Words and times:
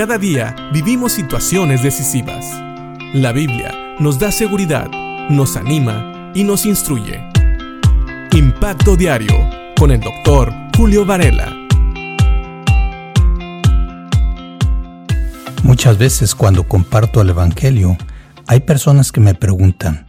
Cada 0.00 0.16
día 0.16 0.56
vivimos 0.72 1.12
situaciones 1.12 1.82
decisivas. 1.82 2.46
La 3.12 3.32
Biblia 3.32 3.70
nos 3.98 4.18
da 4.18 4.32
seguridad, 4.32 4.88
nos 5.28 5.58
anima 5.58 6.32
y 6.34 6.42
nos 6.42 6.64
instruye. 6.64 7.20
Impacto 8.32 8.96
Diario 8.96 9.34
con 9.78 9.90
el 9.90 10.00
doctor 10.00 10.54
Julio 10.74 11.04
Varela. 11.04 11.54
Muchas 15.64 15.98
veces 15.98 16.34
cuando 16.34 16.66
comparto 16.66 17.20
el 17.20 17.28
Evangelio, 17.28 17.98
hay 18.46 18.60
personas 18.60 19.12
que 19.12 19.20
me 19.20 19.34
preguntan, 19.34 20.06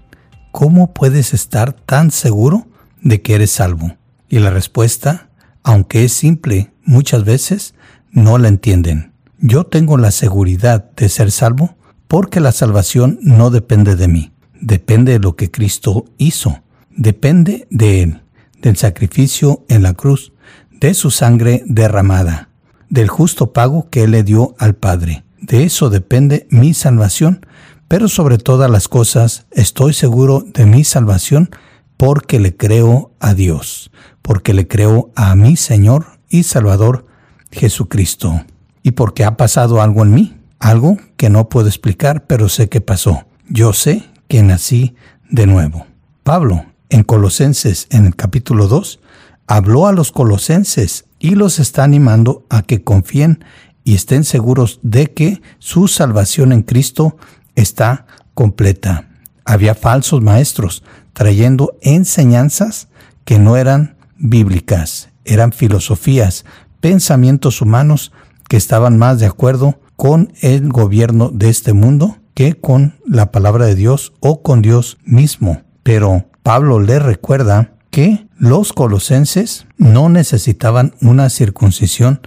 ¿cómo 0.51 0.93
puedes 0.93 1.33
estar 1.33 1.73
tan 1.73 2.11
seguro 2.11 2.65
de 3.01 3.21
que 3.21 3.35
eres 3.35 3.51
salvo? 3.51 3.97
Y 4.29 4.39
la 4.39 4.51
respuesta, 4.51 5.31
aunque 5.63 6.05
es 6.05 6.13
simple, 6.13 6.71
muchas 6.85 7.25
veces 7.25 7.75
no 8.13 8.37
la 8.37 8.47
entienden. 8.47 9.10
Yo 9.43 9.63
tengo 9.63 9.97
la 9.97 10.11
seguridad 10.11 10.91
de 10.91 11.09
ser 11.09 11.31
salvo 11.31 11.75
porque 12.07 12.39
la 12.39 12.51
salvación 12.51 13.17
no 13.23 13.49
depende 13.49 13.95
de 13.95 14.07
mí, 14.07 14.31
depende 14.59 15.13
de 15.13 15.19
lo 15.19 15.35
que 15.35 15.49
Cristo 15.49 16.05
hizo, 16.19 16.61
depende 16.91 17.67
de 17.71 18.03
Él, 18.03 18.21
del 18.61 18.77
sacrificio 18.77 19.65
en 19.67 19.81
la 19.81 19.95
cruz, 19.95 20.31
de 20.69 20.93
su 20.93 21.09
sangre 21.09 21.63
derramada, 21.65 22.49
del 22.89 23.07
justo 23.07 23.51
pago 23.51 23.89
que 23.89 24.03
Él 24.03 24.11
le 24.11 24.21
dio 24.21 24.53
al 24.59 24.75
Padre. 24.75 25.23
De 25.39 25.63
eso 25.63 25.89
depende 25.89 26.45
mi 26.51 26.75
salvación, 26.75 27.43
pero 27.87 28.09
sobre 28.09 28.37
todas 28.37 28.69
las 28.69 28.87
cosas 28.87 29.47
estoy 29.49 29.93
seguro 29.93 30.45
de 30.53 30.67
mi 30.67 30.83
salvación 30.83 31.49
porque 31.97 32.39
le 32.39 32.55
creo 32.55 33.11
a 33.19 33.33
Dios, 33.33 33.89
porque 34.21 34.53
le 34.53 34.67
creo 34.67 35.11
a 35.15 35.33
mi 35.33 35.57
Señor 35.57 36.19
y 36.29 36.43
Salvador 36.43 37.07
Jesucristo, 37.51 38.45
y 38.83 38.91
porque 38.91 39.23
ha 39.23 39.37
pasado 39.37 39.81
algo 39.81 40.03
en 40.03 40.13
mí, 40.13 40.37
algo 40.59 40.97
que 41.17 41.29
no 41.29 41.49
puedo 41.49 41.67
explicar, 41.67 42.25
pero 42.27 42.49
sé 42.49 42.69
que 42.69 42.81
pasó. 42.81 43.25
Yo 43.47 43.73
sé 43.73 44.03
que 44.27 44.41
nací 44.43 44.95
de 45.29 45.47
nuevo. 45.47 45.85
Pablo, 46.23 46.65
en 46.89 47.03
Colosenses, 47.03 47.87
en 47.89 48.05
el 48.05 48.15
capítulo 48.15 48.67
2, 48.67 48.99
habló 49.47 49.87
a 49.87 49.91
los 49.91 50.11
colosenses 50.11 51.05
y 51.19 51.35
los 51.35 51.59
está 51.59 51.83
animando 51.83 52.45
a 52.49 52.61
que 52.61 52.83
confíen 52.83 53.43
y 53.83 53.95
estén 53.95 54.23
seguros 54.23 54.79
de 54.83 55.11
que 55.13 55.41
su 55.59 55.87
salvación 55.87 56.51
en 56.51 56.61
Cristo 56.61 57.17
está 57.55 58.05
completa. 58.33 59.09
Había 59.45 59.75
falsos 59.75 60.21
maestros 60.21 60.83
trayendo 61.13 61.77
enseñanzas 61.81 62.87
que 63.25 63.39
no 63.39 63.57
eran 63.57 63.97
bíblicas, 64.17 65.09
eran 65.25 65.51
filosofías, 65.51 66.45
pensamientos 66.79 67.61
humanos 67.61 68.11
que 68.51 68.57
estaban 68.57 68.97
más 68.97 69.17
de 69.17 69.27
acuerdo 69.27 69.79
con 69.95 70.33
el 70.41 70.67
gobierno 70.67 71.29
de 71.33 71.47
este 71.47 71.71
mundo 71.71 72.17
que 72.33 72.59
con 72.59 72.99
la 73.05 73.31
palabra 73.31 73.65
de 73.65 73.75
Dios 73.75 74.11
o 74.19 74.41
con 74.41 74.61
Dios 74.61 74.97
mismo. 75.05 75.61
Pero 75.83 76.25
Pablo 76.43 76.81
le 76.81 76.99
recuerda 76.99 77.75
que 77.91 78.27
los 78.37 78.73
colosenses 78.73 79.67
no 79.77 80.09
necesitaban 80.09 80.95
una 80.99 81.29
circuncisión 81.29 82.19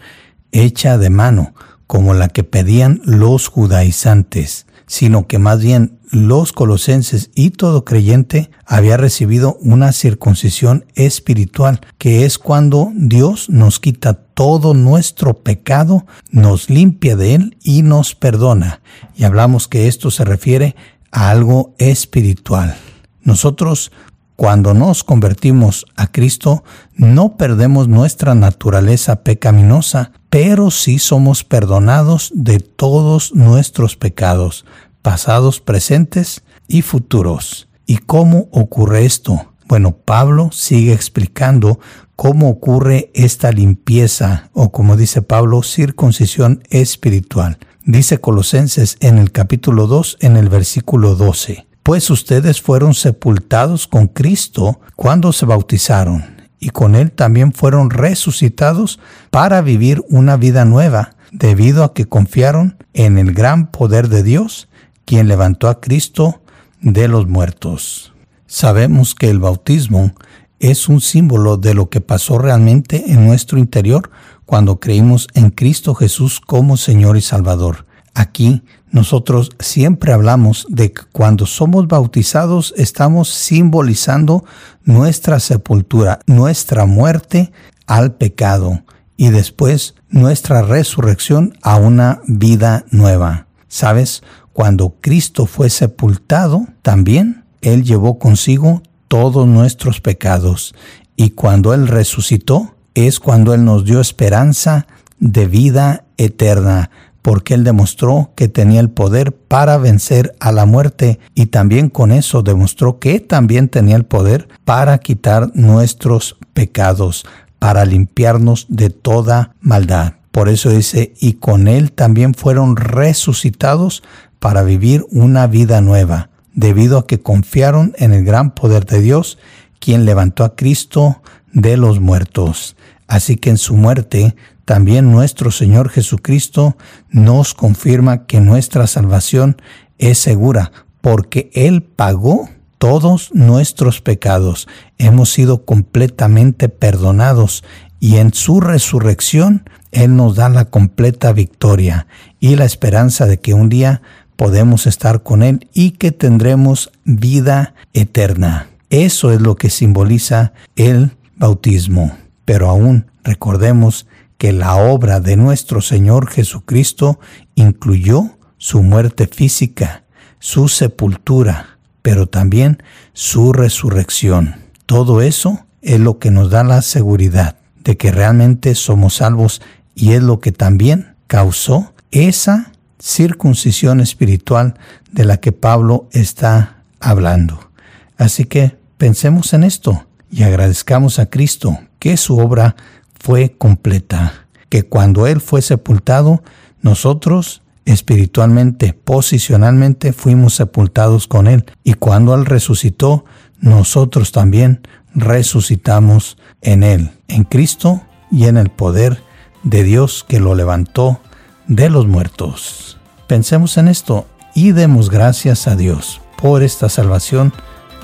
hecha 0.50 0.97
de 0.97 1.11
mano, 1.11 1.52
como 1.86 2.14
la 2.14 2.28
que 2.28 2.42
pedían 2.42 3.02
los 3.05 3.48
judaizantes, 3.48 4.64
sino 4.86 5.27
que 5.27 5.39
más 5.39 5.61
bien 5.61 5.98
los 6.15 6.53
colosenses 6.53 7.31
y 7.34 7.51
todo 7.51 7.84
creyente 7.84 8.51
había 8.65 8.97
recibido 8.97 9.59
una 9.61 9.93
circuncisión 9.93 10.87
espiritual, 10.95 11.81
que 11.98 12.25
es 12.25 12.39
cuando 12.39 12.93
Dios 12.95 13.51
nos 13.51 13.81
quita 13.81 14.15
todo 14.15 14.75
nuestro 14.75 15.35
pecado, 15.42 16.07
nos 16.31 16.70
limpia 16.70 17.17
de 17.17 17.35
él 17.35 17.57
y 17.62 17.83
nos 17.83 18.15
perdona. 18.15 18.81
Y 19.17 19.25
hablamos 19.25 19.69
que 19.69 19.89
esto 19.89 20.11
se 20.11 20.25
refiere 20.25 20.77
a 21.11 21.31
algo 21.31 21.75
espiritual. 21.79 22.77
Nosotros 23.23 23.91
cuando 24.37 24.75
nos 24.75 25.05
convertimos 25.05 25.86
a 25.95 26.08
Cristo, 26.08 26.64
no 26.96 27.36
perdemos 27.36 27.86
nuestra 27.86 28.35
naturaleza 28.35 29.23
pecaminosa, 29.23 30.11
pero 30.29 30.73
sí 30.73 30.98
somos 30.98 31.45
perdonados 31.45 32.33
de 32.35 32.58
todos 32.58 33.33
nuestros 33.35 33.96
pecados, 33.96 34.64
pasados, 35.05 35.61
presentes 35.61 36.42
y 36.67 36.81
futuros. 36.81 37.69
¿Y 37.85 37.98
cómo 37.98 38.48
ocurre 38.53 39.05
esto? 39.05 39.53
Bueno, 39.67 39.92
Pablo 39.92 40.48
sigue 40.51 40.95
explicando 40.95 41.79
cómo 42.17 42.48
ocurre 42.48 43.11
esta 43.14 43.53
limpieza, 43.53 44.48
o 44.55 44.73
como 44.73 44.97
dice 44.97 45.20
Pablo, 45.20 45.63
circuncisión 45.63 46.63
espiritual. 46.70 47.59
Dice 47.85 48.19
Colosenses 48.19 48.97
en 49.01 49.19
el 49.19 49.31
capítulo 49.31 49.87
2, 49.87 50.17
en 50.20 50.39
el 50.39 50.48
versículo 50.48 51.14
12 51.14 51.67
pues 51.85 52.09
ustedes 52.09 52.63
fueron 52.63 52.95
sepultados 52.95 53.87
con 53.87 54.07
Cristo 54.07 54.81
cuando 54.97 55.35
se 55.35 55.45
bautizaron, 55.45 56.48
y 56.59 56.70
con 56.70 56.95
Él 56.95 57.13
también 57.13 57.53
fueron 57.53 57.91
resucitados 57.91 58.98
para 59.31 59.61
vivir 59.61 60.03
una 60.09 60.39
vida 60.39 60.64
nueva, 60.64 61.11
debido 61.31 61.85
a 61.85 61.93
que 61.93 62.07
confiaron 62.07 62.79
en 62.95 63.19
el 63.19 63.35
gran 63.35 63.70
poder 63.70 64.09
de 64.09 64.23
Dios, 64.23 64.70
quien 65.05 65.29
levantó 65.29 65.69
a 65.69 65.81
Cristo 65.81 66.42
de 66.81 67.09
los 67.09 67.27
muertos. 67.27 68.13
Sabemos 68.47 69.15
que 69.15 69.31
el 69.31 69.39
bautismo 69.39 70.13
es 70.61 70.89
un 70.89 71.01
símbolo 71.01 71.57
de 71.57 71.75
lo 71.75 71.91
que 71.91 72.01
pasó 72.01 72.39
realmente 72.39 73.13
en 73.13 73.27
nuestro 73.27 73.59
interior 73.59 74.11
cuando 74.47 74.81
creímos 74.81 75.29
en 75.35 75.51
Cristo 75.51 75.95
Jesús 75.95 76.41
como 76.41 76.77
Señor 76.77 77.17
y 77.17 77.20
Salvador. 77.20 77.87
Aquí 78.14 78.63
nosotros 78.91 79.51
siempre 79.59 80.13
hablamos 80.13 80.67
de 80.69 80.93
que 80.93 81.03
cuando 81.11 81.47
somos 81.47 81.89
bautizados 81.89 82.73
estamos 82.77 83.29
simbolizando 83.29 84.45
nuestra 84.85 85.41
sepultura, 85.41 86.20
nuestra 86.27 86.87
muerte 86.87 87.51
al 87.87 88.14
pecado 88.14 88.85
y 89.17 89.31
después 89.31 89.97
nuestra 90.09 90.63
resurrección 90.63 91.59
a 91.63 91.77
una 91.77 92.20
vida 92.27 92.85
nueva. 92.91 93.48
¿Sabes? 93.67 94.23
Cuando 94.55 94.95
Cristo 95.01 95.47
fue 95.47 95.69
sepultado, 95.69 96.67
también 96.81 97.45
Él 97.61 97.83
llevó 97.85 98.19
consigo 98.19 98.83
todos 99.09 99.47
nuestros 99.47 100.01
pecados 100.01 100.75
y 101.17 101.31
cuando 101.31 101.75
Él 101.75 101.89
resucitó 101.89 102.77
es 102.95 103.20
cuando 103.20 103.53
Él 103.53 103.64
nos 103.64 103.85
dio 103.85 104.01
esperanza 104.01 104.87
de 105.19 105.47
vida 105.47 106.05
eterna 106.17 106.91
porque 107.20 107.55
él 107.55 107.64
demostró 107.64 108.33
que 108.37 108.48
tenía 108.48 108.81
el 108.81 108.91
poder 108.91 109.35
para 109.35 109.79
vencer 109.79 110.37
a 110.41 110.53
la 110.53 110.67
muerte 110.67 111.19
y 111.35 111.47
también 111.47 111.89
con 111.89 112.13
eso 112.13 112.43
demostró 112.43 112.98
que 112.98 113.19
también 113.19 113.70
tenía 113.70 113.97
el 113.97 114.05
poder 114.05 114.47
para 114.67 114.98
quitar 114.98 115.51
nuestros 115.55 116.37
pecados, 116.53 117.25
para 117.59 117.87
limpiarnos 117.87 118.67
de 118.69 118.91
toda 118.91 119.55
maldad. 119.61 120.17
Por 120.33 120.51
eso 120.51 120.69
dice, 120.69 121.14
y 121.19 121.35
con 121.35 121.67
él 121.67 121.93
también 121.93 122.35
fueron 122.35 122.77
resucitados 122.77 124.03
para 124.45 124.63
vivir 124.63 125.07
una 125.11 125.47
vida 125.47 125.81
nueva, 125.81 126.29
debido 126.53 126.99
a 126.99 127.07
que 127.07 127.19
confiaron 127.19 127.95
en 127.97 128.12
el 128.12 128.27
gran 128.27 128.50
poder 128.50 128.85
de 128.85 129.00
Dios, 129.00 129.38
quien 129.79 130.05
levantó 130.05 130.44
a 130.44 130.55
Cristo 130.55 131.23
de 131.55 131.79
los 131.79 131.99
muertos. 131.99 132.77
Así 133.09 133.38
que 133.38 133.49
en 133.49 133.56
su 133.56 133.75
muerte 133.75 134.37
también 134.67 135.11
nuestro 135.11 135.50
Señor 135.50 135.88
Jesucristo 135.88 136.77
nos 137.09 137.55
confirma 137.55 138.27
que 138.27 138.43
nuestra 138.43 138.87
salvación 138.87 139.56
es 139.97 140.19
segura, 140.19 140.73
porque 141.00 141.49
Él 141.55 141.82
pagó 141.82 142.50
todos 142.76 143.31
nuestros 143.32 144.03
pecados. 144.03 144.69
Hemos 144.99 145.32
sido 145.32 145.65
completamente 145.65 146.69
perdonados 146.69 147.65
y 147.99 148.17
en 148.17 148.35
su 148.35 148.61
resurrección 148.61 149.71
Él 149.91 150.17
nos 150.17 150.37
da 150.37 150.50
la 150.50 150.67
completa 150.67 151.32
victoria 151.32 152.06
y 152.41 152.56
la 152.56 152.67
esperanza 152.67 153.25
de 153.25 153.40
que 153.40 153.55
un 153.55 153.70
día 153.70 154.02
podemos 154.36 154.86
estar 154.86 155.22
con 155.22 155.42
Él 155.42 155.69
y 155.72 155.92
que 155.92 156.12
tendremos 156.12 156.90
vida 157.04 157.75
eterna. 157.92 158.69
Eso 158.90 159.32
es 159.32 159.40
lo 159.40 159.56
que 159.56 159.70
simboliza 159.70 160.52
el 160.76 161.12
bautismo. 161.36 162.16
Pero 162.44 162.69
aún 162.69 163.10
recordemos 163.22 164.06
que 164.38 164.52
la 164.52 164.76
obra 164.76 165.20
de 165.20 165.36
nuestro 165.36 165.81
Señor 165.81 166.28
Jesucristo 166.28 167.19
incluyó 167.54 168.36
su 168.58 168.82
muerte 168.82 169.26
física, 169.26 170.04
su 170.38 170.69
sepultura, 170.69 171.78
pero 172.02 172.26
también 172.26 172.82
su 173.12 173.52
resurrección. 173.52 174.56
Todo 174.87 175.22
eso 175.22 175.64
es 175.80 176.00
lo 176.00 176.19
que 176.19 176.30
nos 176.30 176.50
da 176.50 176.64
la 176.64 176.82
seguridad 176.82 177.56
de 177.82 177.96
que 177.96 178.10
realmente 178.10 178.75
somos 178.75 179.14
salvos 179.14 179.62
y 179.94 180.12
es 180.12 180.22
lo 180.22 180.40
que 180.40 180.52
también 180.52 181.14
causó 181.26 181.94
esa 182.10 182.72
circuncisión 183.04 184.00
espiritual 184.00 184.74
de 185.12 185.26
la 185.26 185.36
que 185.36 185.52
Pablo 185.52 186.08
está 186.12 186.84
hablando. 187.00 187.70
Así 188.16 188.46
que 188.46 188.78
pensemos 188.96 189.52
en 189.52 189.62
esto 189.62 190.06
y 190.30 190.42
agradezcamos 190.42 191.18
a 191.18 191.26
Cristo 191.26 191.78
que 191.98 192.16
su 192.16 192.38
obra 192.38 192.76
fue 193.20 193.56
completa, 193.58 194.46
que 194.70 194.84
cuando 194.84 195.26
Él 195.26 195.42
fue 195.42 195.60
sepultado 195.60 196.42
Nosotros 196.80 197.62
espiritualmente, 197.84 198.94
posicionalmente, 198.94 200.14
fuimos 200.14 200.54
sepultados 200.54 201.28
con 201.28 201.46
Él. 201.46 201.66
Y 201.82 201.94
cuando 201.94 202.34
Él 202.34 202.46
resucitó, 202.46 203.26
nosotros 203.60 204.32
también 204.32 204.80
resucitamos 205.14 206.38
en 206.62 206.82
Él, 206.82 207.10
en 207.28 207.44
Cristo 207.44 208.02
y 208.30 208.44
en 208.46 208.56
el 208.56 208.70
poder 208.70 209.22
de 209.62 209.82
Dios 209.82 210.24
que 210.26 210.40
lo 210.40 210.54
levantó 210.54 211.20
de 211.66 211.90
los 211.90 212.06
muertos. 212.06 212.99
Pensemos 213.26 213.76
en 213.78 213.88
esto 213.88 214.26
y 214.55 214.72
demos 214.72 215.11
gracias 215.11 215.66
a 215.66 215.76
Dios 215.76 216.20
por 216.37 216.62
esta 216.62 216.88
salvación 216.88 217.52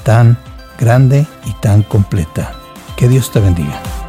tan 0.02 0.38
grande 0.78 1.26
y 1.46 1.52
tan 1.60 1.82
completa. 1.82 2.54
Que 2.96 3.08
Dios 3.08 3.30
te 3.32 3.40
bendiga. 3.40 3.99